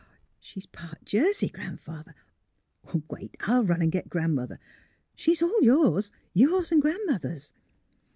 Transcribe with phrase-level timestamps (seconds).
[0.27, 2.15] "*' She's part Jersey, Gran 'father.—
[2.87, 3.35] ^Wait!
[3.41, 4.57] I'll run and get Gran 'mother.
[5.15, 6.11] She's all yours—
[6.43, 7.53] yours an' Gran 'mother's."